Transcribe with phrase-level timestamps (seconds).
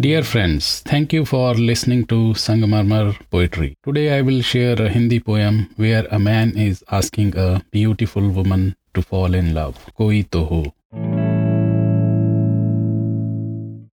[0.00, 3.74] Dear friends, thank you for listening to Sangamarmar Poetry.
[3.84, 8.76] Today I will share a Hindi poem where a man is asking a beautiful woman
[8.94, 9.76] to fall in love.
[9.96, 10.64] Koi to ho.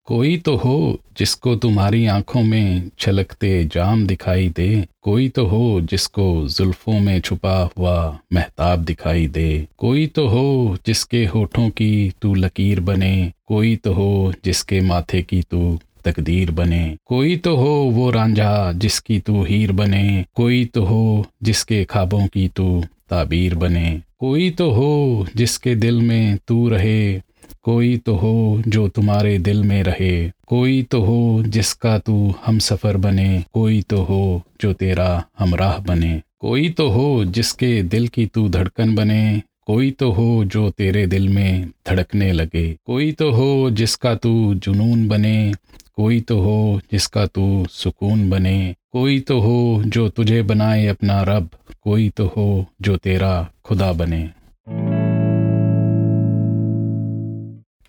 [0.06, 4.68] कोई तो हो जिसको तुम्हारी आँखों में छलकते जाम दिखाई दे
[5.02, 7.94] कोई तो हो जिसको जुल्फों में छुपा हुआ
[8.32, 9.46] महताब दिखाई दे
[9.78, 11.92] कोई तो हो जिसके होठों की
[12.22, 13.14] तू लकीर बने
[13.46, 19.18] कोई तो हो जिसके माथे की तू तकदीर बने। कोई तो हो वो रांझा जिसकी
[19.20, 25.26] तू हीर बने। कोई तो हो जिसके ख्वाबों की तू ताबीर बने। कोई तो हो
[25.36, 27.20] जिसके दिल में तू रहे।
[27.62, 32.96] कोई तो हो जो तुम्हारे दिल में रहे। कोई तो हो जिसका तू हम सफ़र
[32.96, 38.48] बने। कोई तो हो जो तेरा हमराह बने। कोई तो हो जिसके दिल की तू
[38.48, 44.14] धड़कन बने। कोई तो हो जो तेरे दिल में धड़कने लगे, कोई तो हो जिसका
[44.14, 45.52] तू जुनून बने,
[45.96, 51.48] कोई तो हो जिसका तू सुकून बने, कोई तो हो जो तुझे बनाए अपना रब,
[51.82, 54.22] कोई तो हो जो तेरा खुदा बने।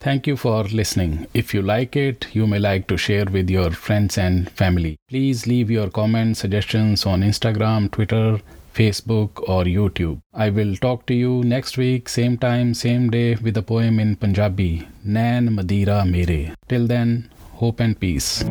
[0.02, 3.74] Thank you for listening if you like it you may like to share with your
[3.74, 8.40] friends and family please leave your comment suggestion on Instagram Twitter
[8.74, 10.20] Facebook, or YouTube.
[10.34, 14.16] I will talk to you next week, same time, same day, with a poem in
[14.16, 16.56] Punjabi, Nan Madira Mere.
[16.68, 18.44] Till then, hope and peace.